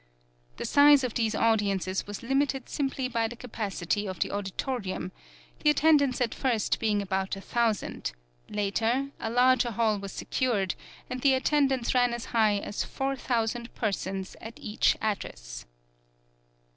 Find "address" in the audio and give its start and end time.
15.03-15.67